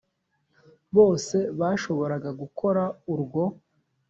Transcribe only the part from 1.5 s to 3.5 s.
bashoboraga gukora urwo